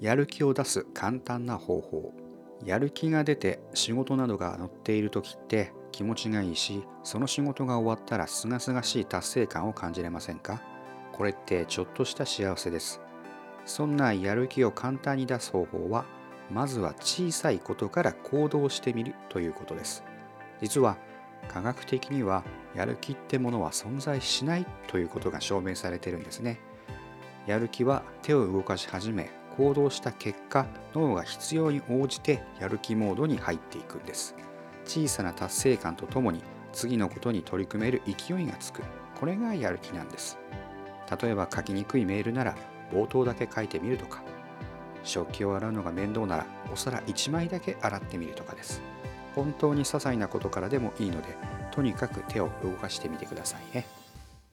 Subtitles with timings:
[0.00, 2.14] やる気を出す簡単な方法。
[2.64, 10.62] やる気が出て仕事などが乗っている時って気持ちがいいしその仕事が終わったらすがすがしい達成感を感じれませんか？
[11.12, 13.00] これってちょっとした幸せです。
[13.66, 16.06] そんなやる気を簡単に出す方法は
[16.50, 20.02] まずは小さいことから行動してみるということです。
[20.62, 20.96] 実は
[21.48, 26.58] 科学的にはやる気ってものは存在しないということが証明されてるんですね。
[27.46, 34.34] やる気は手を動かし始め行動した結果脳が必要に応じてやる気モードに入っていくんです。
[34.84, 38.82] 小さな達成感とともに次のことに取り組める勢いがつく。
[39.18, 40.38] これがやる気なんです。
[41.20, 42.56] 例えば書きにくいメールなら
[42.92, 44.22] 冒頭だけ書いてみるとか。
[45.02, 48.82] 食器を洗うのが面倒ならお皿1枚だけ洗ってみるとかです。
[49.34, 51.28] 本当に些細なことからでもいいので
[51.70, 53.86] とにかく手を動かしてみてくださいね。